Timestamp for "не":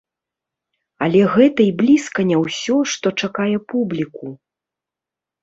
2.31-2.37